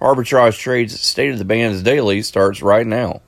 Arbitrage 0.00 0.58
Trades 0.58 1.00
State 1.00 1.32
of 1.32 1.38
the 1.38 1.44
Bands 1.44 1.82
Daily 1.82 2.20
starts 2.22 2.62
right 2.62 2.86
now. 2.86 3.22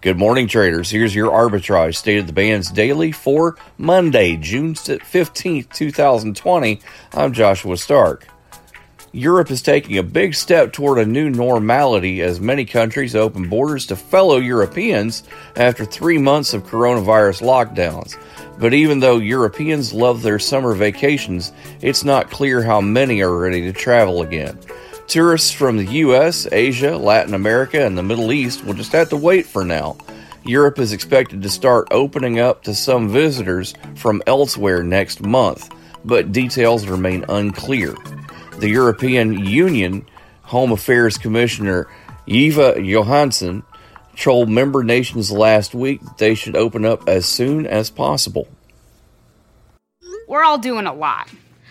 Good 0.00 0.16
morning, 0.16 0.46
traders. 0.46 0.90
Here's 0.90 1.14
your 1.14 1.30
Arbitrage 1.30 1.96
State 1.96 2.18
of 2.18 2.26
the 2.26 2.32
Bands 2.32 2.70
Daily 2.70 3.12
for 3.12 3.56
Monday, 3.76 4.36
June 4.36 4.74
15th, 4.74 5.70
2020. 5.72 6.80
I'm 7.12 7.32
Joshua 7.32 7.76
Stark. 7.76 8.26
Europe 9.12 9.50
is 9.50 9.60
taking 9.60 9.98
a 9.98 10.04
big 10.04 10.36
step 10.36 10.72
toward 10.72 10.98
a 10.98 11.04
new 11.04 11.28
normality 11.28 12.22
as 12.22 12.40
many 12.40 12.64
countries 12.64 13.16
open 13.16 13.48
borders 13.48 13.86
to 13.86 13.96
fellow 13.96 14.36
Europeans 14.36 15.24
after 15.56 15.84
three 15.84 16.16
months 16.16 16.54
of 16.54 16.62
coronavirus 16.62 17.42
lockdowns. 17.42 18.16
But 18.60 18.72
even 18.72 19.00
though 19.00 19.18
Europeans 19.18 19.92
love 19.92 20.22
their 20.22 20.38
summer 20.38 20.74
vacations, 20.74 21.52
it's 21.80 22.04
not 22.04 22.30
clear 22.30 22.62
how 22.62 22.80
many 22.80 23.20
are 23.20 23.36
ready 23.36 23.62
to 23.62 23.72
travel 23.72 24.22
again. 24.22 24.56
Tourists 25.10 25.50
from 25.50 25.76
the 25.76 25.86
US, 25.86 26.46
Asia, 26.52 26.96
Latin 26.96 27.34
America, 27.34 27.84
and 27.84 27.98
the 27.98 28.02
Middle 28.04 28.30
East 28.30 28.64
will 28.64 28.74
just 28.74 28.92
have 28.92 29.08
to 29.08 29.16
wait 29.16 29.44
for 29.44 29.64
now. 29.64 29.96
Europe 30.44 30.78
is 30.78 30.92
expected 30.92 31.42
to 31.42 31.50
start 31.50 31.88
opening 31.90 32.38
up 32.38 32.62
to 32.62 32.76
some 32.76 33.08
visitors 33.08 33.74
from 33.96 34.22
elsewhere 34.28 34.84
next 34.84 35.20
month, 35.20 35.68
but 36.04 36.30
details 36.30 36.86
remain 36.86 37.24
unclear. 37.28 37.96
The 38.58 38.68
European 38.68 39.32
Union 39.44 40.06
Home 40.42 40.70
Affairs 40.70 41.18
Commissioner 41.18 41.88
Ylva 42.28 42.80
Johansson 42.80 43.64
told 44.16 44.48
member 44.48 44.84
nations 44.84 45.32
last 45.32 45.74
week 45.74 46.00
that 46.02 46.18
they 46.18 46.36
should 46.36 46.54
open 46.54 46.84
up 46.84 47.08
as 47.08 47.26
soon 47.26 47.66
as 47.66 47.90
possible. 47.90 48.46
We're 50.28 50.44
all 50.44 50.58
doing 50.58 50.86
a 50.86 50.94
lot. 50.94 51.28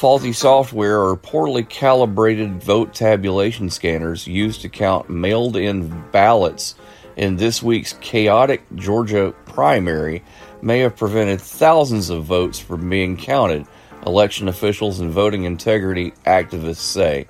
Faulty 0.00 0.32
software 0.32 0.98
or 0.98 1.14
poorly 1.14 1.62
calibrated 1.62 2.62
vote 2.62 2.94
tabulation 2.94 3.68
scanners 3.68 4.26
used 4.26 4.62
to 4.62 4.70
count 4.70 5.10
mailed 5.10 5.56
in 5.56 5.90
ballots 6.10 6.74
in 7.18 7.36
this 7.36 7.62
week's 7.62 7.92
chaotic 8.00 8.62
Georgia 8.76 9.34
primary 9.44 10.24
may 10.62 10.78
have 10.78 10.96
prevented 10.96 11.38
thousands 11.38 12.08
of 12.08 12.24
votes 12.24 12.58
from 12.58 12.88
being 12.88 13.14
counted, 13.14 13.66
election 14.06 14.48
officials 14.48 15.00
and 15.00 15.10
voting 15.10 15.44
integrity 15.44 16.12
activists 16.24 16.76
say. 16.76 17.28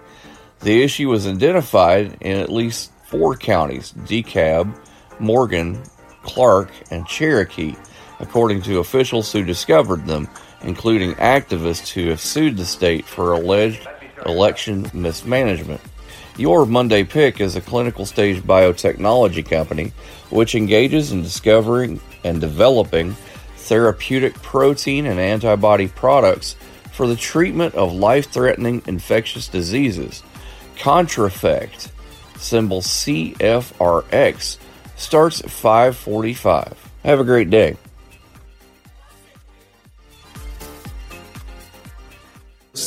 The 0.61 0.81
issue 0.85 1.09
was 1.09 1.27
identified 1.27 2.19
in 2.21 2.37
at 2.39 2.53
least 2.53 2.93
four 3.03 3.35
counties 3.35 3.93
DeKalb, 4.05 4.79
Morgan, 5.19 5.83
Clarke, 6.23 6.71
and 6.93 7.05
Cherokee, 7.05 7.75
according 8.21 8.63
to 8.63 8.79
officials 8.79 9.33
who 9.33 9.43
discovered 9.43 10.07
them 10.07 10.29
including 10.62 11.15
activists 11.15 11.88
who 11.91 12.09
have 12.09 12.21
sued 12.21 12.56
the 12.56 12.65
state 12.65 13.04
for 13.04 13.32
alleged 13.32 13.87
election 14.26 14.91
mismanagement. 14.93 15.81
Your 16.37 16.65
Monday 16.66 17.04
Pick 17.04 17.41
is 17.41 17.56
a 17.56 17.60
clinical 17.60 18.06
stage 18.06 18.43
biotechnology 18.43 19.48
company 19.48 19.93
which 20.31 20.54
engages 20.54 21.12
in 21.12 21.22
discovering 21.22 22.00
and 22.25 22.41
developing 22.41 23.15
therapeutic 23.56 24.34
protein 24.34 25.06
and 25.06 25.21
antibody 25.21 25.88
products 25.88 26.56
for 26.92 27.06
the 27.06 27.16
treatment 27.16 27.75
of 27.75 27.92
life 27.92 28.31
threatening 28.31 28.82
infectious 28.87 29.48
diseases. 29.48 30.22
Contrafect, 30.77 31.91
symbol 32.37 32.81
CFRX, 32.81 34.59
starts 34.97 35.41
at 35.41 35.50
545. 35.50 36.91
Have 37.04 37.21
a 37.21 37.25
great 37.25 37.50
day. 37.50 37.77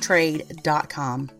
trade.com. 0.00 1.39